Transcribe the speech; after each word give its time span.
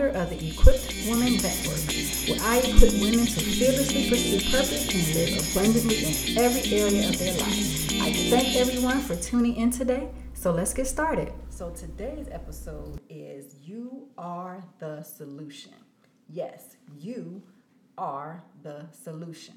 founder 0.00 0.18
of 0.18 0.30
the 0.30 0.48
Equipped 0.48 0.94
Women 1.08 1.36
Network, 1.36 1.80
where 2.28 2.40
I 2.42 2.58
equip 2.58 2.92
women 3.00 3.26
to 3.26 3.40
fearlessly 3.40 4.08
pursue 4.08 4.40
purpose 4.50 4.88
and 4.94 5.14
live 5.14 5.50
abundantly 5.50 5.98
in 5.98 6.38
every 6.38 6.72
area 6.72 7.08
of 7.08 7.18
their 7.18 7.34
life. 7.34 7.92
I 8.00 8.12
thank 8.30 8.56
everyone 8.56 9.00
for 9.00 9.16
tuning 9.16 9.56
in 9.56 9.70
today. 9.70 10.10
So 10.32 10.52
let's 10.52 10.72
get 10.72 10.86
started. 10.86 11.32
So 11.50 11.70
today's 11.70 12.28
episode 12.30 13.00
is 13.10 13.56
You 13.62 14.08
Are 14.16 14.64
the 14.78 15.02
Solution. 15.02 15.74
Yes, 16.28 16.76
you 16.98 17.42
are 17.98 18.42
the 18.62 18.86
solution. 18.92 19.54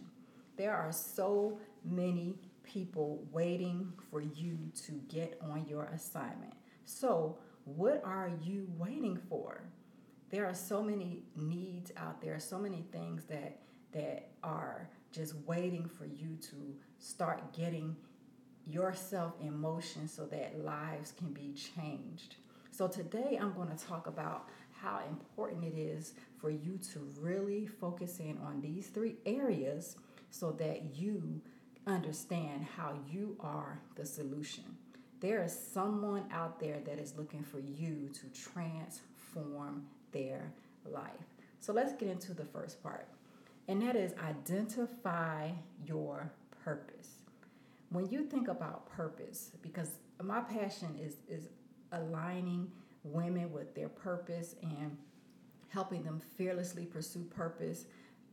There 0.57 0.75
are 0.75 0.91
so 0.91 1.57
many 1.85 2.35
people 2.63 3.25
waiting 3.31 3.93
for 4.11 4.21
you 4.21 4.57
to 4.87 4.91
get 5.07 5.39
on 5.41 5.65
your 5.67 5.85
assignment. 5.85 6.53
So, 6.85 7.37
what 7.63 8.01
are 8.03 8.29
you 8.43 8.67
waiting 8.77 9.17
for? 9.29 9.63
There 10.33 10.47
are 10.47 10.55
so 10.55 10.81
many 10.81 11.21
needs 11.35 11.91
out 11.95 12.19
there, 12.19 12.39
so 12.39 12.57
many 12.57 12.83
things 12.91 13.23
that 13.25 13.59
that 13.91 14.31
are 14.41 14.89
just 15.11 15.35
waiting 15.45 15.87
for 15.87 16.07
you 16.07 16.37
to 16.41 16.55
start 16.97 17.53
getting 17.53 17.95
yourself 18.65 19.33
in 19.39 19.55
motion 19.55 20.07
so 20.07 20.25
that 20.25 20.65
lives 20.65 21.11
can 21.11 21.33
be 21.33 21.53
changed. 21.53 22.37
So 22.71 22.87
today 22.87 23.37
I'm 23.39 23.53
going 23.53 23.69
to 23.69 23.85
talk 23.85 24.07
about 24.07 24.49
how 24.71 25.01
important 25.07 25.65
it 25.65 25.77
is 25.77 26.13
for 26.39 26.49
you 26.49 26.79
to 26.93 27.07
really 27.19 27.67
focus 27.67 28.17
in 28.17 28.39
on 28.43 28.59
these 28.59 28.87
three 28.87 29.17
areas 29.27 29.97
so 30.31 30.49
that 30.53 30.95
you 30.95 31.41
understand 31.85 32.65
how 32.75 32.95
you 33.07 33.37
are 33.39 33.79
the 33.93 34.05
solution. 34.07 34.63
There 35.19 35.43
is 35.43 35.55
someone 35.55 36.23
out 36.31 36.59
there 36.59 36.79
that 36.87 36.97
is 36.97 37.13
looking 37.15 37.43
for 37.43 37.59
you 37.59 38.09
to 38.13 38.41
transform 38.41 39.85
their 40.13 40.53
life. 40.85 41.11
So 41.59 41.73
let's 41.73 41.93
get 41.93 42.09
into 42.09 42.33
the 42.33 42.45
first 42.45 42.81
part, 42.81 43.07
and 43.67 43.81
that 43.81 43.95
is 43.95 44.13
identify 44.23 45.49
your 45.85 46.31
purpose. 46.63 47.09
When 47.89 48.09
you 48.09 48.23
think 48.23 48.47
about 48.47 48.89
purpose, 48.89 49.51
because 49.61 49.99
my 50.21 50.41
passion 50.41 50.97
is, 50.99 51.17
is 51.29 51.49
aligning 51.91 52.71
women 53.03 53.51
with 53.51 53.75
their 53.75 53.89
purpose 53.89 54.55
and 54.61 54.97
helping 55.69 56.03
them 56.03 56.21
fearlessly 56.37 56.85
pursue 56.85 57.23
purpose. 57.23 57.85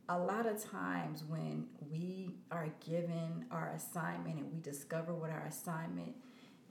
A 0.08 0.18
lot 0.18 0.46
of 0.46 0.62
times, 0.62 1.24
when 1.24 1.66
we 1.90 2.34
are 2.50 2.68
given 2.84 3.46
our 3.50 3.72
assignment 3.74 4.38
and 4.38 4.52
we 4.52 4.60
discover 4.60 5.14
what 5.14 5.30
our 5.30 5.46
assignment 5.46 6.14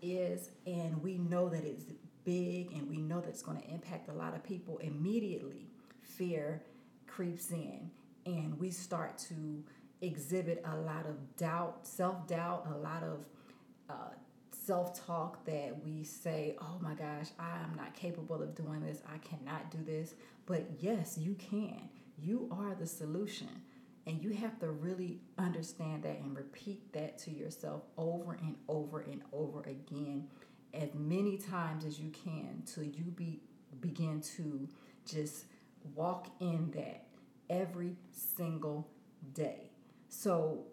is, 0.02 0.52
and 0.66 1.02
we 1.02 1.18
know 1.18 1.50
that 1.50 1.64
it's 1.64 1.86
big 2.24 2.72
and 2.72 2.90
we 2.90 2.98
know 2.98 3.22
that 3.22 3.30
it's 3.30 3.42
going 3.42 3.60
to 3.62 3.70
impact 3.70 4.10
a 4.10 4.14
lot 4.14 4.36
of 4.36 4.44
people, 4.44 4.78
immediately 4.80 5.68
fear 6.02 6.64
creeps 7.08 7.52
in 7.52 7.90
and 8.26 8.60
we 8.60 8.70
start 8.70 9.18
to 9.18 9.64
exhibit 10.02 10.64
a 10.66 10.76
lot 10.78 11.06
of 11.06 11.36
doubt, 11.38 11.86
self 11.86 12.28
doubt, 12.28 12.68
a 12.74 12.78
lot 12.78 13.04
of 13.04 13.26
uh, 13.90 14.14
self 14.52 15.06
talk 15.06 15.44
that 15.46 15.74
we 15.84 16.04
say, 16.04 16.56
oh 16.62 16.78
my 16.82 16.94
gosh, 16.94 17.28
I 17.40 17.58
am 17.64 17.74
not 17.76 17.94
capable 17.94 18.42
of 18.42 18.56
doing 18.56 18.82
this, 18.82 19.02
I 19.12 19.18
cannot 19.18 19.72
do 19.72 19.80
this. 19.84 20.16
But 20.46 20.66
yes, 20.80 21.18
you 21.18 21.36
can. 21.36 21.90
You 22.18 22.50
are 22.52 22.76
the 22.76 22.88
solution. 22.88 23.50
And 24.08 24.24
you 24.24 24.32
have 24.32 24.60
to 24.60 24.72
really 24.72 25.20
understand 25.38 26.04
that 26.04 26.18
and 26.20 26.36
repeat 26.36 26.94
that 26.94 27.18
to 27.20 27.32
yourself 27.32 27.84
over 27.98 28.34
and 28.42 28.56
over 28.68 29.02
and 29.02 29.22
over 29.32 29.62
again 29.62 30.28
as 30.74 30.94
many 30.94 31.38
times 31.38 31.86
as 31.86 32.00
you 32.00 32.12
can 32.12 32.64
till 32.66 32.84
you 32.84 33.06
be 33.16 33.42
begin 33.82 34.22
to 34.22 34.68
just 35.06 35.46
walk 35.96 36.28
in 36.40 36.72
that 36.72 37.08
every 37.50 37.96
single 38.12 38.88
day. 39.34 39.72
So 40.10 40.66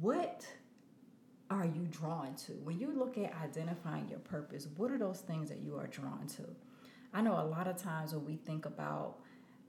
what 0.00 0.46
are 1.50 1.64
you 1.64 1.86
drawn 1.90 2.34
to? 2.34 2.52
When 2.52 2.78
you 2.78 2.90
look 2.90 3.18
at 3.18 3.34
identifying 3.42 4.08
your 4.08 4.18
purpose, 4.20 4.68
what 4.76 4.90
are 4.90 4.98
those 4.98 5.20
things 5.20 5.48
that 5.50 5.58
you 5.58 5.76
are 5.76 5.86
drawn 5.86 6.26
to? 6.36 6.44
I 7.12 7.20
know 7.22 7.34
a 7.34 7.46
lot 7.46 7.68
of 7.68 7.76
times 7.76 8.12
when 8.12 8.24
we 8.24 8.36
think 8.36 8.66
about 8.66 9.18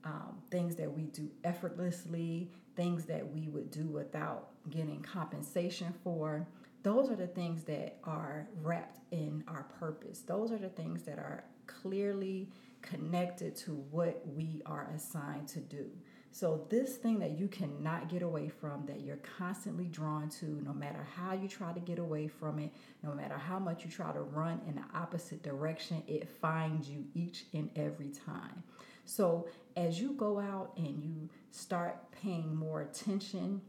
um, 0.04 0.38
things 0.50 0.76
that 0.76 0.92
we 0.92 1.04
do 1.04 1.30
effortlessly, 1.44 2.50
things 2.76 3.04
that 3.06 3.32
we 3.32 3.48
would 3.48 3.70
do 3.70 3.86
without 3.86 4.48
getting 4.70 5.00
compensation 5.00 5.92
for, 6.02 6.46
those 6.86 7.10
are 7.10 7.16
the 7.16 7.26
things 7.26 7.64
that 7.64 7.96
are 8.04 8.46
wrapped 8.62 9.00
in 9.10 9.42
our 9.48 9.64
purpose. 9.80 10.20
Those 10.20 10.52
are 10.52 10.56
the 10.56 10.68
things 10.68 11.02
that 11.02 11.18
are 11.18 11.42
clearly 11.66 12.48
connected 12.80 13.56
to 13.56 13.72
what 13.90 14.22
we 14.24 14.62
are 14.64 14.88
assigned 14.94 15.48
to 15.48 15.58
do. 15.58 15.90
So, 16.30 16.64
this 16.70 16.94
thing 16.94 17.18
that 17.18 17.36
you 17.36 17.48
cannot 17.48 18.08
get 18.08 18.22
away 18.22 18.48
from, 18.48 18.86
that 18.86 19.00
you're 19.00 19.18
constantly 19.38 19.86
drawn 19.86 20.28
to, 20.38 20.46
no 20.46 20.72
matter 20.72 21.04
how 21.16 21.32
you 21.32 21.48
try 21.48 21.72
to 21.72 21.80
get 21.80 21.98
away 21.98 22.28
from 22.28 22.60
it, 22.60 22.70
no 23.02 23.12
matter 23.14 23.36
how 23.36 23.58
much 23.58 23.84
you 23.84 23.90
try 23.90 24.12
to 24.12 24.20
run 24.20 24.60
in 24.68 24.76
the 24.76 24.84
opposite 24.94 25.42
direction, 25.42 26.04
it 26.06 26.28
finds 26.40 26.88
you 26.88 27.04
each 27.14 27.46
and 27.52 27.68
every 27.74 28.10
time. 28.10 28.62
So, 29.06 29.48
as 29.74 30.00
you 30.00 30.12
go 30.12 30.38
out 30.38 30.70
and 30.76 31.02
you 31.02 31.30
start 31.50 32.12
paying 32.12 32.54
more 32.54 32.82
attention 32.82 33.60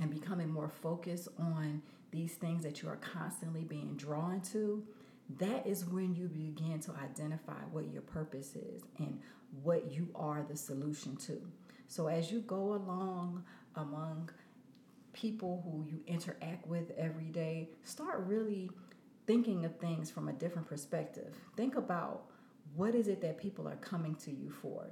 and 0.00 0.10
becoming 0.10 0.50
more 0.50 0.70
focused 0.70 1.28
on 1.38 1.82
these 2.10 2.32
things 2.34 2.62
that 2.64 2.82
you 2.82 2.88
are 2.88 2.96
constantly 2.96 3.64
being 3.64 3.96
drawn 3.96 4.40
to, 4.52 4.84
that 5.38 5.66
is 5.66 5.84
when 5.84 6.14
you 6.14 6.26
begin 6.26 6.80
to 6.80 6.92
identify 7.02 7.60
what 7.70 7.92
your 7.92 8.02
purpose 8.02 8.56
is 8.56 8.82
and 8.98 9.20
what 9.62 9.92
you 9.92 10.08
are 10.14 10.44
the 10.48 10.56
solution 10.56 11.16
to. 11.16 11.40
So 11.88 12.08
as 12.08 12.30
you 12.30 12.40
go 12.40 12.74
along 12.74 13.44
among 13.76 14.30
people 15.12 15.62
who 15.64 15.84
you 15.90 16.00
interact 16.06 16.66
with 16.66 16.90
every 16.96 17.30
day, 17.30 17.70
start 17.82 18.24
really 18.26 18.70
thinking 19.26 19.64
of 19.64 19.76
things 19.78 20.10
from 20.10 20.28
a 20.28 20.32
different 20.32 20.68
perspective. 20.68 21.34
Think 21.56 21.76
about 21.76 22.24
what 22.74 22.94
is 22.94 23.08
it 23.08 23.20
that 23.22 23.38
people 23.38 23.68
are 23.68 23.76
coming 23.76 24.14
to 24.16 24.30
you 24.30 24.50
for? 24.50 24.90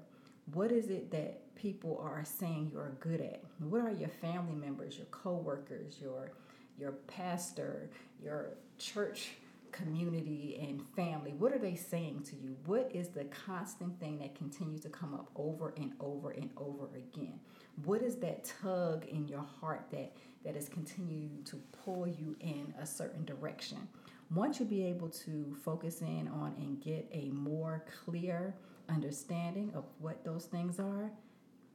What 0.52 0.72
is 0.72 0.88
it 0.88 1.10
that 1.10 1.54
people 1.54 2.00
are 2.02 2.24
saying 2.24 2.70
you're 2.72 2.96
good 3.00 3.20
at? 3.20 3.42
What 3.58 3.82
are 3.82 3.90
your 3.90 4.08
family 4.08 4.54
members, 4.54 4.96
your 4.96 5.06
coworkers, 5.06 5.98
your 6.00 6.32
your 6.78 6.92
pastor, 7.06 7.90
your 8.22 8.50
church 8.78 9.30
community 9.70 10.58
and 10.60 10.82
family 10.96 11.34
what 11.38 11.52
are 11.52 11.58
they 11.58 11.74
saying 11.74 12.22
to 12.22 12.36
you? 12.36 12.56
What 12.66 12.90
is 12.92 13.08
the 13.08 13.24
constant 13.24 13.98
thing 14.00 14.18
that 14.18 14.34
continues 14.34 14.80
to 14.82 14.88
come 14.88 15.14
up 15.14 15.30
over 15.36 15.74
and 15.76 15.92
over 16.00 16.30
and 16.30 16.50
over 16.56 16.88
again? 16.96 17.38
What 17.84 18.02
is 18.02 18.16
that 18.16 18.50
tug 18.62 19.06
in 19.06 19.28
your 19.28 19.46
heart 19.60 19.86
that 19.90 20.16
that 20.44 20.56
is 20.56 20.68
continuing 20.68 21.44
to 21.44 21.56
pull 21.84 22.06
you 22.06 22.36
in 22.40 22.72
a 22.80 22.86
certain 22.86 23.24
direction? 23.24 23.88
Once 24.34 24.60
you 24.60 24.66
be 24.66 24.84
able 24.84 25.08
to 25.08 25.56
focus 25.64 26.00
in 26.02 26.28
on 26.28 26.54
and 26.58 26.80
get 26.80 27.08
a 27.12 27.30
more 27.30 27.84
clear 28.04 28.54
understanding 28.88 29.70
of 29.74 29.84
what 29.98 30.24
those 30.24 30.46
things 30.46 30.78
are 30.78 31.10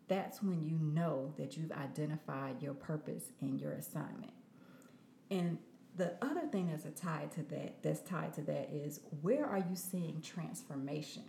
that's 0.08 0.44
when 0.44 0.64
you 0.64 0.78
know 0.80 1.31
that 1.38 1.56
you've 1.56 1.72
identified 1.72 2.62
your 2.62 2.74
purpose 2.74 3.31
and 3.41 3.59
your 3.62 3.74
assignment 3.74 4.34
and 5.33 5.57
the 5.95 6.13
other 6.21 6.47
thing 6.51 6.67
that's 6.67 6.85
tied 6.99 7.31
to 7.31 7.44
that 7.44 7.81
that's 7.81 8.01
tied 8.01 8.33
to 8.33 8.41
that 8.41 8.69
is 8.71 8.99
where 9.21 9.45
are 9.45 9.57
you 9.57 9.75
seeing 9.75 10.21
transformation 10.21 11.23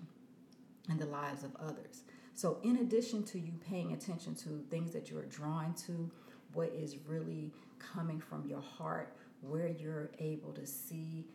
in 0.91 0.99
the 0.99 1.07
lives 1.07 1.43
of 1.43 1.57
others? 1.57 2.03
So 2.35 2.59
in 2.63 2.79
addition 2.79 3.23
to 3.25 3.39
you 3.39 3.53
paying 3.69 3.93
attention 3.93 4.35
to 4.37 4.65
things 4.71 4.93
that 4.93 5.11
you're 5.11 5.27
drawn 5.27 5.75
to 5.87 6.11
what 6.53 6.69
is 6.71 6.97
really 7.07 7.53
coming 7.79 8.21
from 8.21 8.47
your 8.47 8.61
heart 8.61 9.17
where 9.41 9.69
you're 9.69 10.11
able 10.19 10.53
to 10.53 10.67
see 10.67 11.27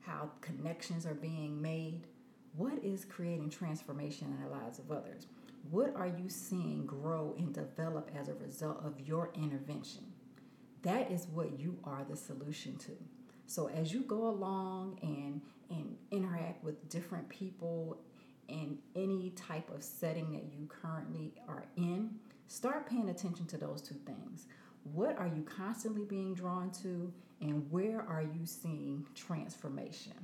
how 0.00 0.30
connections 0.40 1.06
are 1.06 1.14
being 1.14 1.60
made 1.60 2.06
what 2.56 2.82
is 2.82 3.04
creating 3.04 3.50
transformation 3.50 4.34
in 4.36 4.42
the 4.42 4.50
lives 4.50 4.78
of 4.78 4.90
others? 4.90 5.26
What 5.70 5.94
are 5.94 6.06
you 6.06 6.28
seeing 6.28 6.86
grow 6.86 7.34
and 7.38 7.52
develop 7.52 8.10
as 8.18 8.28
a 8.28 8.34
result 8.34 8.80
of 8.84 8.98
your 9.00 9.30
intervention 9.34 10.04
that 10.82 11.10
is 11.10 11.26
what 11.32 11.58
you 11.58 11.78
are 11.84 12.04
the 12.08 12.16
solution 12.16 12.76
to. 12.78 12.92
So 13.46 13.68
as 13.68 13.92
you 13.92 14.02
go 14.02 14.28
along 14.28 14.98
and 15.02 15.40
and 15.70 15.96
interact 16.10 16.62
with 16.64 16.88
different 16.88 17.28
people 17.28 17.98
in 18.48 18.78
any 18.96 19.30
type 19.30 19.70
of 19.74 19.82
setting 19.82 20.32
that 20.32 20.44
you 20.52 20.66
currently 20.66 21.34
are 21.46 21.64
in, 21.76 22.10
start 22.46 22.88
paying 22.88 23.10
attention 23.10 23.46
to 23.46 23.58
those 23.58 23.82
two 23.82 23.96
things. 24.06 24.46
What 24.94 25.18
are 25.18 25.26
you 25.26 25.42
constantly 25.42 26.04
being 26.04 26.34
drawn 26.34 26.70
to 26.82 27.12
and 27.40 27.70
where 27.70 28.00
are 28.00 28.22
you 28.22 28.46
seeing 28.46 29.06
transformation? 29.14 30.14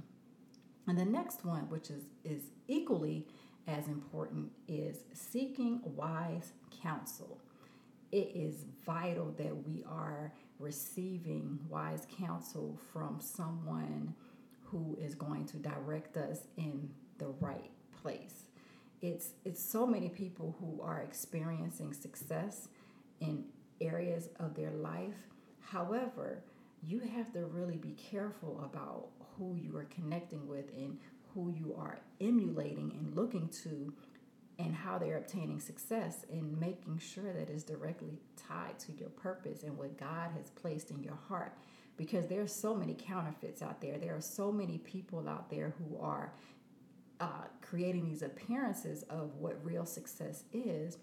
And 0.87 0.99
the 0.99 1.05
next 1.05 1.45
one, 1.45 1.69
which 1.69 1.91
is 1.91 2.05
is 2.25 2.45
equally 2.69 3.27
as 3.67 3.89
important, 3.89 4.51
is 4.69 5.05
seeking 5.13 5.81
wise 5.85 6.53
counsel. 6.83 7.41
It 8.13 8.31
is 8.35 8.65
vital 8.87 9.35
that 9.39 9.67
we 9.67 9.85
are 9.89 10.33
receiving 10.59 11.59
wise 11.69 12.07
counsel 12.19 12.79
from 12.93 13.19
someone 13.21 14.15
who 14.63 14.97
is 15.01 15.15
going 15.15 15.47
to 15.47 15.57
direct 15.59 16.17
us 16.17 16.41
in 16.57 16.89
the 17.19 17.29
right 17.41 17.71
place. 18.03 18.45
it's 19.03 19.31
it's 19.45 19.63
so 19.63 19.87
many 19.87 20.09
people 20.09 20.57
who 20.61 20.81
are 20.83 21.03
experiencing 21.03 21.93
success 21.93 22.69
in 23.21 23.45
areas 23.81 24.29
of 24.41 24.55
their 24.55 24.71
life. 24.71 25.15
However, 25.61 26.43
you 26.83 27.01
have 27.01 27.33
to 27.33 27.47
really 27.47 27.77
be 27.77 27.93
careful 28.11 28.61
about 28.65 29.09
who 29.37 29.57
you 29.57 29.77
are 29.77 29.85
connecting 29.97 30.47
with 30.49 30.67
and 30.77 30.99
who 31.35 31.51
you 31.51 31.75
are 31.77 31.99
emulating 32.21 32.93
and 32.99 33.15
looking 33.17 33.49
to 33.65 33.93
and 34.59 34.75
how 34.75 34.99
they're 34.99 35.19
obtaining 35.19 35.61
success 35.61 36.25
and 36.31 36.59
making 36.61 36.99
sure 36.99 37.33
that 37.33 37.51
it's 37.51 37.65
directly 37.65 38.19
tied 38.37 38.79
to 38.79 38.93
your 38.93 39.09
purpose 39.11 39.63
and 39.63 39.77
what 39.77 39.99
God 39.99 40.31
has 40.37 40.51
placed 40.51 40.91
in 40.91 41.03
your 41.03 41.19
heart. 41.29 41.57
Because 41.97 42.27
there 42.27 42.41
are 42.41 42.49
so 42.49 42.75
many 42.75 42.95
counterfeits 42.95 43.63
out 43.63 43.81
there. 43.81 43.99
There 43.99 44.17
are 44.17 44.21
so 44.21 44.51
many 44.51 44.79
people 44.79 45.29
out 45.29 45.51
there 45.51 45.75
who 45.79 45.99
are 46.01 46.33
uh, 47.21 47.47
creating 47.61 48.09
these 48.09 48.23
appearances 48.23 49.05
of 49.05 49.35
what 49.37 49.65
real 49.65 49.87
success 49.87 50.45
is. 50.53 50.99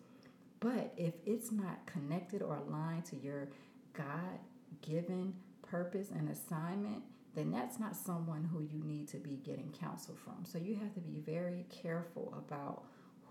But 0.60 0.94
if 0.98 1.14
it's 1.26 1.52
not 1.52 1.86
connected 1.86 2.42
or 2.42 2.58
aligned 2.58 3.06
to 3.06 3.16
your 3.18 3.50
God 3.94 4.40
given 4.82 5.34
purpose 5.62 6.10
and 6.12 6.30
assignment 6.30 7.04
then 7.36 7.52
that's 7.52 7.80
not 7.80 7.96
someone 7.96 8.44
who 8.52 8.62
you 8.62 8.84
need 8.84 9.08
to 9.10 9.18
be 9.18 9.40
getting 9.44 9.74
counsel 9.80 10.16
from. 10.16 10.44
So 10.44 10.58
you 10.58 10.76
have 10.76 10.94
to 10.96 11.00
be 11.00 11.20
very 11.26 11.66
careful 11.70 12.34
about 12.38 12.84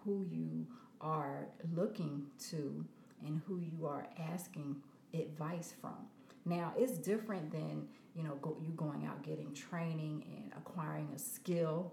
who 0.04 0.26
you 0.30 0.66
are 1.00 1.48
looking 1.74 2.26
to 2.50 2.84
and 3.24 3.40
who 3.46 3.58
you 3.58 3.86
are 3.86 4.06
asking 4.32 4.76
advice 5.14 5.74
from. 5.80 5.96
Now, 6.44 6.72
it's 6.76 6.98
different 6.98 7.50
than, 7.50 7.86
you 8.14 8.22
know, 8.22 8.36
go, 8.36 8.56
you 8.60 8.72
going 8.72 9.06
out 9.06 9.22
getting 9.22 9.52
training 9.52 10.24
and 10.34 10.52
acquiring 10.56 11.08
a 11.14 11.18
skill. 11.18 11.92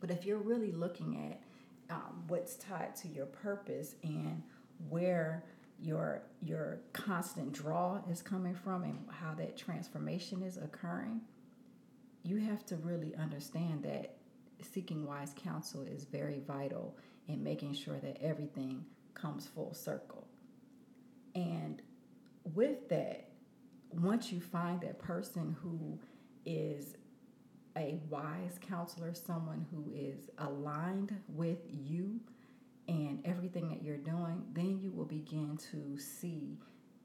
But 0.00 0.10
if 0.10 0.24
you're 0.24 0.38
really 0.38 0.72
looking 0.72 1.30
at 1.30 1.94
um, 1.94 2.24
what's 2.28 2.56
tied 2.56 2.94
to 2.96 3.08
your 3.08 3.26
purpose 3.26 3.94
and 4.02 4.42
where 4.88 5.44
your 5.80 6.22
your 6.40 6.78
constant 6.92 7.52
draw 7.52 8.00
is 8.10 8.22
coming 8.22 8.54
from 8.54 8.84
and 8.84 8.98
how 9.10 9.34
that 9.34 9.56
transformation 9.56 10.42
is 10.42 10.56
occurring, 10.56 11.20
you 12.24 12.36
have 12.36 12.64
to 12.66 12.76
really 12.76 13.14
understand 13.16 13.82
that 13.82 14.16
seeking 14.60 15.04
wise 15.06 15.34
counsel 15.36 15.82
is 15.82 16.04
very 16.04 16.40
vital 16.46 16.96
in 17.28 17.42
making 17.42 17.74
sure 17.74 17.98
that 17.98 18.20
everything 18.22 18.84
comes 19.14 19.46
full 19.46 19.74
circle. 19.74 20.26
And 21.34 21.80
with 22.54 22.88
that, 22.88 23.28
once 23.90 24.32
you 24.32 24.40
find 24.40 24.80
that 24.80 24.98
person 24.98 25.56
who 25.62 25.98
is 26.44 26.96
a 27.76 27.98
wise 28.10 28.58
counselor, 28.60 29.14
someone 29.14 29.66
who 29.70 29.90
is 29.94 30.30
aligned 30.38 31.14
with 31.28 31.58
you 31.68 32.20
and 32.88 33.22
everything 33.24 33.68
that 33.68 33.82
you're 33.82 33.96
doing, 33.96 34.44
then 34.52 34.78
you 34.80 34.90
will 34.90 35.04
begin 35.04 35.56
to 35.70 35.98
see 35.98 36.58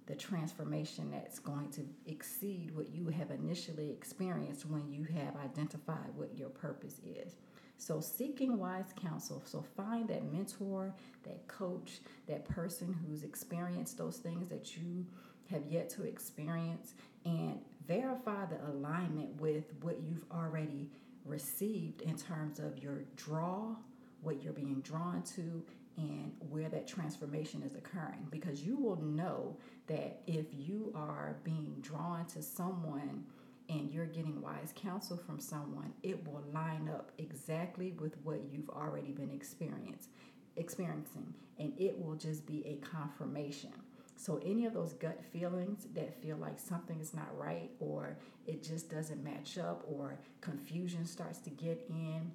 the 0.08 0.16
transformation 0.16 1.12
that's 1.12 1.38
going 1.38 1.70
to 1.70 1.82
exceed 2.06 2.74
what 2.74 2.90
you 2.90 3.10
have 3.10 3.30
initially 3.30 3.92
experienced 3.92 4.66
when 4.66 4.90
you 4.90 5.04
have 5.04 5.36
identified 5.36 6.10
what 6.16 6.38
your 6.38 6.50
purpose 6.50 7.00
is. 7.06 7.36
So, 7.78 8.00
seeking 8.00 8.58
wise 8.58 8.94
counsel. 9.00 9.44
So, 9.46 9.64
find 9.76 10.08
that 10.08 10.32
mentor, 10.32 10.96
that 11.24 11.48
coach, 11.48 12.00
that 12.28 12.48
person 12.48 12.94
who's 12.94 13.24
experienced 13.24 13.98
those 13.98 14.18
things 14.18 14.48
that 14.48 14.76
you 14.78 15.06
have 15.52 15.64
yet 15.70 15.90
to 15.92 16.04
experience, 16.04 16.96
and 17.26 17.60
verify 17.88 18.46
the 18.46 18.58
alignment 18.72 19.40
with 19.40 19.66
what 19.82 20.02
you've 20.02 20.26
already 20.32 20.90
received 21.26 22.02
in 22.02 22.16
terms 22.16 22.60
of 22.60 22.82
your 22.82 23.04
draw, 23.16 23.76
what 24.22 24.42
you're 24.42 24.54
being 24.54 24.82
drawn 24.82 25.22
to, 25.36 25.64
and 25.98 26.32
where 26.50 26.70
that 26.70 26.88
transformation 26.88 27.64
is 27.64 27.76
occurring. 27.76 28.28
Because 28.30 28.64
you 28.64 28.78
will 28.78 29.02
know 29.02 29.58
that 29.88 30.22
if 30.28 30.46
you 30.52 30.92
are 30.96 31.38
being 31.44 31.76
drawn 31.82 32.26
to 32.28 32.42
someone 32.42 33.26
and 33.70 33.92
you're 33.92 34.06
getting 34.06 34.42
wise 34.42 34.74
counsel 34.76 35.18
from 35.18 35.40
someone, 35.40 35.94
it 36.04 36.26
will 36.26 36.44
line 36.54 36.90
up 36.94 37.12
exactly 37.18 37.94
with 38.00 38.16
what 38.24 38.42
you've 38.50 38.70
already 38.70 39.12
been 39.12 39.32
experiencing, 39.32 41.34
and 41.60 41.74
it 41.78 42.00
will 42.00 42.16
just 42.16 42.46
be 42.46 42.66
a 42.66 42.76
confirmation. 42.86 43.74
So, 44.16 44.40
any 44.44 44.66
of 44.66 44.74
those 44.74 44.94
gut 44.94 45.24
feelings 45.32 45.86
that 45.94 46.20
feel 46.22 46.38
like 46.38 46.60
something 46.60 47.00
is 47.00 47.14
not 47.14 47.38
right, 47.38 47.70
or 47.80 48.18
it 48.48 48.64
just 48.64 48.90
doesn't 48.90 49.24
match 49.24 49.60
up, 49.60 49.84
or 49.88 50.18
confusion 50.42 51.06
starts 51.06 51.38
to 51.40 51.52
get 51.52 51.86
in, 51.90 52.32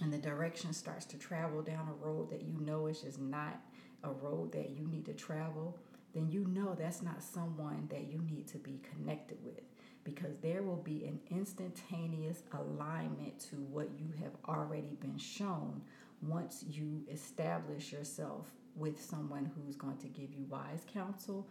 and 0.00 0.12
the 0.12 0.18
direction 0.18 0.72
starts 0.72 1.04
to 1.06 1.18
travel 1.18 1.62
down 1.62 1.88
a 1.88 2.06
road 2.06 2.30
that 2.30 2.42
you 2.42 2.58
know 2.60 2.86
is 2.86 3.00
just 3.00 3.20
not 3.20 3.60
a 4.04 4.10
road 4.10 4.52
that 4.52 4.70
you 4.70 4.86
need 4.86 5.06
to 5.06 5.14
travel, 5.14 5.78
then 6.14 6.30
you 6.30 6.46
know 6.48 6.74
that's 6.74 7.02
not 7.02 7.22
someone 7.22 7.86
that 7.90 8.06
you 8.10 8.20
need 8.30 8.46
to 8.48 8.58
be 8.58 8.80
connected 8.90 9.38
with 9.42 9.60
because 10.04 10.36
there 10.40 10.62
will 10.62 10.76
be 10.76 11.04
an 11.04 11.18
instantaneous 11.30 12.42
alignment 12.52 13.38
to 13.40 13.56
what 13.56 13.88
you 13.98 14.06
have 14.22 14.32
already 14.48 14.96
been 15.00 15.18
shown 15.18 15.82
once 16.22 16.64
you 16.68 17.02
establish 17.10 17.92
yourself 17.92 18.46
with 18.76 19.02
someone 19.02 19.50
who's 19.54 19.74
going 19.74 19.96
to 19.96 20.06
give 20.06 20.32
you 20.32 20.44
wise 20.48 20.84
counsel 20.92 21.48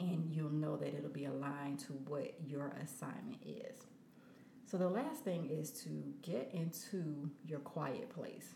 and 0.00 0.28
you'll 0.32 0.50
know 0.50 0.76
that 0.76 0.94
it'll 0.94 1.10
be 1.10 1.26
aligned 1.26 1.78
to 1.78 1.92
what 2.06 2.34
your 2.46 2.74
assignment 2.82 3.38
is. 3.46 3.86
So, 4.70 4.76
the 4.76 4.88
last 4.88 5.24
thing 5.24 5.48
is 5.48 5.70
to 5.84 5.88
get 6.20 6.50
into 6.52 7.30
your 7.46 7.60
quiet 7.60 8.10
place. 8.10 8.54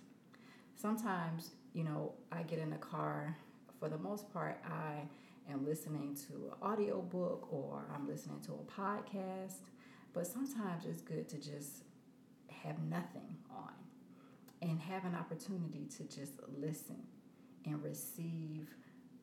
Sometimes, 0.74 1.52
you 1.72 1.84
know, 1.84 2.12
I 2.30 2.42
get 2.42 2.58
in 2.58 2.68
the 2.68 2.76
car, 2.76 3.34
for 3.80 3.88
the 3.88 3.96
most 3.96 4.30
part, 4.30 4.62
I 4.62 5.08
am 5.50 5.64
listening 5.64 6.14
to 6.28 6.34
an 6.34 6.52
audio 6.60 7.00
book 7.00 7.48
or 7.50 7.86
I'm 7.94 8.06
listening 8.06 8.40
to 8.40 8.52
a 8.52 8.80
podcast. 8.82 9.60
But 10.12 10.26
sometimes 10.26 10.84
it's 10.84 11.00
good 11.00 11.30
to 11.30 11.38
just 11.38 11.84
have 12.62 12.78
nothing 12.82 13.38
on 13.50 13.72
and 14.60 14.78
have 14.80 15.06
an 15.06 15.14
opportunity 15.14 15.88
to 15.96 16.04
just 16.04 16.34
listen 16.58 17.02
and 17.64 17.82
receive 17.82 18.68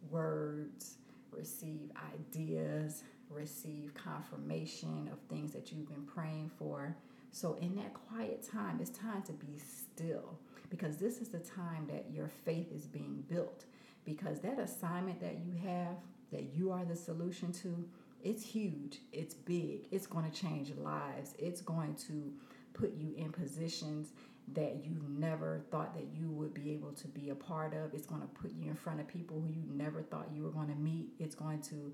words, 0.09 0.95
receive 1.29 1.91
ideas, 2.15 3.03
receive 3.29 3.93
confirmation 3.93 5.09
of 5.11 5.19
things 5.29 5.51
that 5.53 5.71
you've 5.71 5.87
been 5.87 6.05
praying 6.05 6.51
for. 6.57 6.95
So, 7.31 7.57
in 7.61 7.75
that 7.75 7.93
quiet 7.93 8.47
time, 8.51 8.79
it's 8.81 8.89
time 8.89 9.21
to 9.23 9.33
be 9.33 9.59
still 9.59 10.39
because 10.69 10.97
this 10.97 11.19
is 11.19 11.29
the 11.29 11.39
time 11.39 11.87
that 11.87 12.05
your 12.11 12.29
faith 12.45 12.71
is 12.73 12.85
being 12.85 13.23
built 13.27 13.65
because 14.05 14.39
that 14.39 14.59
assignment 14.59 15.19
that 15.19 15.37
you 15.45 15.53
have 15.63 15.95
that 16.31 16.43
you 16.55 16.71
are 16.71 16.85
the 16.85 16.95
solution 16.95 17.51
to 17.51 17.85
it's 18.23 18.43
huge 18.43 18.99
it's 19.11 19.33
big 19.33 19.81
it's 19.91 20.07
going 20.07 20.29
to 20.29 20.41
change 20.41 20.71
lives 20.77 21.35
it's 21.37 21.61
going 21.61 21.93
to 21.95 22.31
put 22.73 22.93
you 22.95 23.13
in 23.17 23.31
positions 23.31 24.13
that 24.53 24.83
you 24.83 24.97
never 25.07 25.61
thought 25.69 25.93
that 25.93 26.07
you 26.13 26.29
would 26.31 26.53
be 26.53 26.71
able 26.71 26.91
to 26.91 27.07
be 27.07 27.29
a 27.29 27.35
part 27.35 27.73
of 27.73 27.93
it's 27.93 28.05
going 28.05 28.21
to 28.21 28.27
put 28.27 28.51
you 28.51 28.69
in 28.69 28.75
front 28.75 28.99
of 28.99 29.07
people 29.07 29.39
who 29.39 29.51
you 29.51 29.63
never 29.71 30.01
thought 30.01 30.27
you 30.33 30.43
were 30.43 30.49
going 30.49 30.67
to 30.67 30.75
meet 30.75 31.09
it's 31.19 31.35
going 31.35 31.61
to 31.61 31.91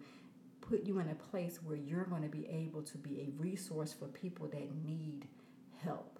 put 0.61 0.83
you 0.85 0.99
in 0.99 1.09
a 1.09 1.15
place 1.15 1.59
where 1.63 1.77
you're 1.77 2.05
going 2.05 2.23
to 2.23 2.29
be 2.29 2.47
able 2.47 2.81
to 2.81 2.97
be 2.97 3.21
a 3.21 3.41
resource 3.41 3.93
for 3.93 4.07
people 4.07 4.47
that 4.47 4.75
need 4.83 5.27
help 5.83 6.15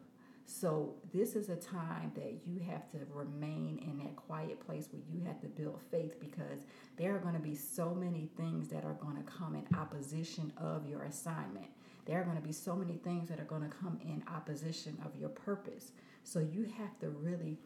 so, 0.47 0.93
this 1.11 1.35
is 1.35 1.49
a 1.49 1.55
time 1.55 2.11
that 2.15 2.37
you 2.45 2.59
have 2.69 2.89
to 2.91 2.99
remain 3.11 3.79
in 3.79 3.97
that 3.97 4.15
quiet 4.15 4.63
place 4.63 4.87
where 4.91 5.01
you 5.11 5.25
have 5.25 5.41
to 5.41 5.47
build 5.47 5.81
faith 5.89 6.19
because 6.19 6.65
there 6.97 7.15
are 7.15 7.19
going 7.19 7.33
to 7.33 7.39
be 7.39 7.55
so 7.55 7.95
many 7.95 8.29
things 8.37 8.69
that 8.69 8.85
are 8.85 8.93
going 8.93 9.17
to 9.17 9.23
come 9.23 9.55
in 9.55 9.65
opposition 9.75 10.53
of 10.57 10.87
your 10.87 11.03
assignment. 11.03 11.65
There 12.05 12.21
are 12.21 12.23
going 12.23 12.37
to 12.37 12.43
be 12.43 12.51
so 12.51 12.75
many 12.75 12.97
things 12.97 13.27
that 13.29 13.39
are 13.39 13.45
going 13.45 13.63
to 13.63 13.75
come 13.75 13.99
in 14.03 14.23
opposition 14.31 14.97
of 15.03 15.19
your 15.19 15.29
purpose. 15.29 15.93
So, 16.23 16.39
you 16.39 16.65
have 16.77 16.97
to 16.99 17.09
really 17.09 17.57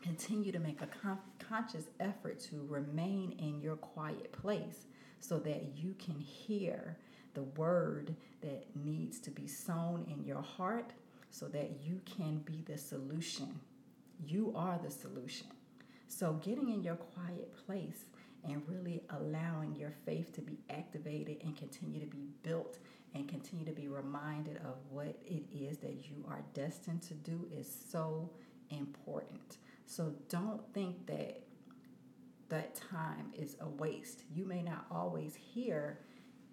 continue 0.00 0.52
to 0.52 0.60
make 0.60 0.82
a 0.82 0.86
con- 0.86 1.18
conscious 1.40 1.86
effort 1.98 2.38
to 2.38 2.64
remain 2.68 3.32
in 3.32 3.60
your 3.60 3.74
quiet 3.74 4.30
place 4.30 4.86
so 5.20 5.38
that 5.40 5.76
you 5.76 5.94
can 5.98 6.18
hear 6.20 6.96
the 7.34 7.42
word 7.42 8.14
that 8.40 8.64
needs 8.74 9.18
to 9.20 9.30
be 9.30 9.46
sown 9.46 10.06
in 10.10 10.24
your 10.24 10.42
heart 10.42 10.92
so 11.30 11.46
that 11.48 11.70
you 11.82 12.00
can 12.06 12.38
be 12.38 12.64
the 12.66 12.78
solution. 12.78 13.60
You 14.26 14.52
are 14.56 14.80
the 14.82 14.90
solution. 14.90 15.48
So, 16.08 16.34
getting 16.34 16.70
in 16.70 16.82
your 16.82 16.94
quiet 16.94 17.52
place 17.66 18.06
and 18.44 18.62
really 18.68 19.02
allowing 19.10 19.74
your 19.74 19.90
faith 19.90 20.32
to 20.34 20.40
be 20.40 20.58
activated 20.70 21.38
and 21.44 21.56
continue 21.56 22.00
to 22.00 22.06
be 22.06 22.28
built 22.42 22.78
and 23.14 23.28
continue 23.28 23.64
to 23.64 23.72
be 23.72 23.88
reminded 23.88 24.56
of 24.58 24.76
what 24.88 25.18
it 25.24 25.42
is 25.52 25.78
that 25.78 26.08
you 26.08 26.24
are 26.28 26.42
destined 26.54 27.02
to 27.02 27.14
do 27.14 27.46
is 27.54 27.70
so 27.90 28.30
important. 28.70 29.58
So, 29.84 30.14
don't 30.28 30.62
think 30.72 31.06
that 31.06 31.42
that 32.48 32.74
time 32.74 33.32
is 33.34 33.56
a 33.60 33.68
waste. 33.68 34.22
You 34.34 34.44
may 34.44 34.62
not 34.62 34.86
always 34.90 35.34
hear 35.34 36.00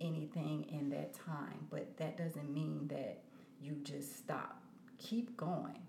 anything 0.01 0.65
in 0.69 0.89
that 0.89 1.13
time, 1.13 1.67
but 1.69 1.97
that 1.97 2.17
doesn't 2.17 2.53
mean 2.53 2.87
that 2.89 3.21
you 3.61 3.77
just 3.83 4.17
stop 4.17 4.63
keep 4.97 5.35
going 5.35 5.79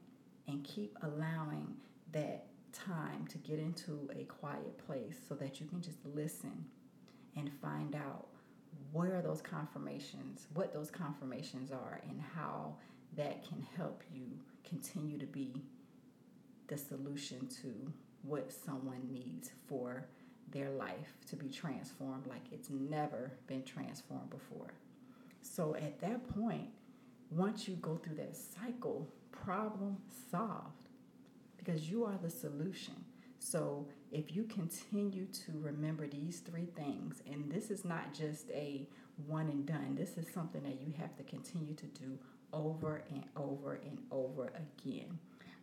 and 0.48 0.64
keep 0.64 0.98
allowing 1.02 1.74
that 2.12 2.46
time 2.72 3.26
to 3.28 3.38
get 3.38 3.58
into 3.58 4.10
a 4.14 4.24
quiet 4.24 4.76
place 4.86 5.16
so 5.28 5.34
that 5.34 5.60
you 5.60 5.66
can 5.66 5.80
just 5.80 5.98
listen 6.14 6.64
and 7.36 7.50
find 7.62 7.94
out 7.94 8.26
where 8.92 9.22
those 9.22 9.40
confirmations, 9.40 10.46
what 10.54 10.72
those 10.72 10.90
confirmations 10.90 11.70
are, 11.70 12.00
and 12.08 12.20
how 12.34 12.74
that 13.16 13.46
can 13.46 13.64
help 13.76 14.02
you 14.12 14.26
continue 14.68 15.18
to 15.18 15.26
be 15.26 15.62
the 16.66 16.76
solution 16.76 17.46
to 17.46 17.92
what 18.26 18.52
someone 18.52 19.08
needs 19.10 19.50
for 19.68 20.06
their 20.52 20.70
life 20.70 21.14
to 21.28 21.36
be 21.36 21.48
transformed 21.48 22.26
like 22.26 22.42
it's 22.52 22.70
never 22.70 23.32
been 23.46 23.62
transformed 23.62 24.30
before. 24.30 24.72
So 25.42 25.74
at 25.74 26.00
that 26.00 26.28
point, 26.34 26.68
once 27.30 27.68
you 27.68 27.74
go 27.76 27.96
through 27.96 28.16
that 28.16 28.36
cycle, 28.36 29.08
problem 29.30 29.98
solved 30.30 30.88
because 31.56 31.90
you 31.90 32.04
are 32.04 32.18
the 32.22 32.30
solution. 32.30 32.94
So 33.38 33.86
if 34.10 34.34
you 34.34 34.44
continue 34.44 35.26
to 35.26 35.52
remember 35.60 36.06
these 36.06 36.40
three 36.40 36.68
things, 36.76 37.22
and 37.30 37.50
this 37.50 37.70
is 37.70 37.84
not 37.84 38.14
just 38.14 38.50
a 38.50 38.86
one 39.26 39.48
and 39.48 39.66
done, 39.66 39.96
this 39.96 40.16
is 40.16 40.32
something 40.32 40.62
that 40.62 40.80
you 40.80 40.94
have 40.98 41.16
to 41.16 41.22
continue 41.24 41.74
to 41.74 41.86
do 41.86 42.18
over 42.52 43.02
and 43.10 43.24
over 43.36 43.74
and 43.84 43.98
over 44.10 44.52
again. 44.54 45.18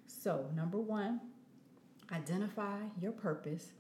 So, 0.06 0.46
number 0.56 0.77
one, 0.77 1.22
identify 2.12 2.77
your 3.00 3.12
purpose. 3.12 3.74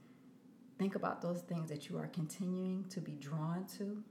Think 0.79 0.95
about 0.95 1.21
those 1.21 1.41
things 1.41 1.69
that 1.69 1.89
you 1.89 1.97
are 1.97 2.07
continuing 2.07 2.85
to 2.89 3.01
be 3.01 3.13
drawn 3.13 3.65
to. 3.77 4.03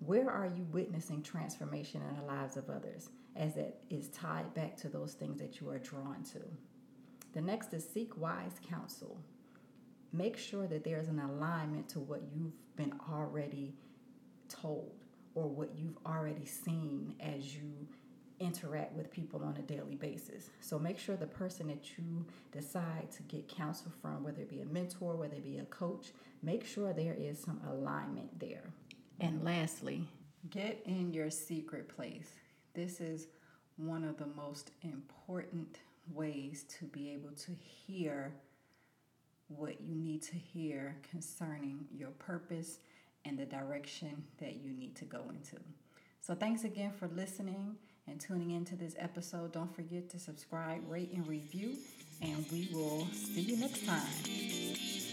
Where 0.00 0.30
are 0.30 0.46
you 0.46 0.64
witnessing 0.72 1.22
transformation 1.22 2.02
in 2.02 2.16
the 2.16 2.22
lives 2.22 2.56
of 2.56 2.68
others 2.70 3.10
as 3.36 3.54
that 3.54 3.80
is 3.90 4.08
tied 4.08 4.52
back 4.54 4.76
to 4.78 4.88
those 4.88 5.12
things 5.12 5.38
that 5.40 5.60
you 5.60 5.68
are 5.70 5.78
drawn 5.78 6.22
to? 6.32 6.40
The 7.32 7.40
next 7.40 7.72
is 7.72 7.88
seek 7.88 8.16
wise 8.16 8.58
counsel. 8.68 9.20
Make 10.12 10.36
sure 10.36 10.66
that 10.66 10.84
there's 10.84 11.08
an 11.08 11.20
alignment 11.20 11.88
to 11.90 12.00
what 12.00 12.22
you've 12.34 12.76
been 12.76 12.94
already 13.10 13.74
told 14.48 14.92
or 15.34 15.48
what 15.48 15.70
you've 15.76 15.98
already 16.04 16.44
seen 16.44 17.14
as 17.20 17.39
interact 18.50 18.96
with 18.96 19.12
people 19.12 19.44
on 19.44 19.56
a 19.58 19.62
daily 19.62 19.94
basis. 19.94 20.50
So 20.60 20.76
make 20.76 20.98
sure 20.98 21.16
the 21.16 21.26
person 21.26 21.68
that 21.68 21.96
you 21.96 22.26
decide 22.50 23.08
to 23.12 23.22
get 23.22 23.46
counsel 23.48 23.92
from, 24.02 24.24
whether 24.24 24.40
it 24.40 24.50
be 24.50 24.60
a 24.60 24.66
mentor, 24.66 25.14
whether 25.14 25.36
it 25.36 25.44
be 25.44 25.58
a 25.58 25.64
coach, 25.66 26.08
make 26.42 26.66
sure 26.66 26.92
there 26.92 27.14
is 27.16 27.38
some 27.38 27.60
alignment 27.70 28.40
there. 28.40 28.64
And 29.20 29.44
lastly, 29.44 30.02
get 30.50 30.82
in 30.84 31.12
your 31.12 31.30
secret 31.30 31.88
place. 31.88 32.30
This 32.74 33.00
is 33.00 33.28
one 33.76 34.02
of 34.02 34.16
the 34.16 34.26
most 34.26 34.72
important 34.82 35.78
ways 36.12 36.64
to 36.80 36.86
be 36.86 37.12
able 37.12 37.30
to 37.30 37.52
hear 37.52 38.32
what 39.46 39.80
you 39.80 39.94
need 39.94 40.22
to 40.22 40.34
hear 40.34 40.96
concerning 41.08 41.84
your 41.96 42.10
purpose 42.10 42.78
and 43.24 43.38
the 43.38 43.44
direction 43.44 44.24
that 44.40 44.56
you 44.56 44.72
need 44.72 44.96
to 44.96 45.04
go 45.04 45.22
into. 45.28 45.56
So, 46.20 46.34
thanks 46.34 46.64
again 46.64 46.92
for 46.92 47.08
listening 47.08 47.76
and 48.06 48.20
tuning 48.20 48.50
into 48.50 48.76
this 48.76 48.94
episode. 48.98 49.52
Don't 49.52 49.74
forget 49.74 50.08
to 50.10 50.18
subscribe, 50.18 50.82
rate, 50.88 51.12
and 51.12 51.26
review, 51.26 51.76
and 52.22 52.44
we 52.50 52.68
will 52.72 53.06
see 53.12 53.40
you 53.40 53.56
next 53.56 53.86
time. 53.86 55.09